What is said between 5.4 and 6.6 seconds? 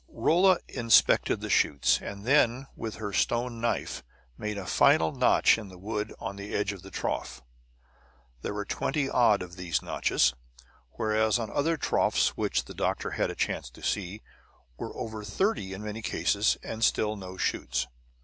in the wood on the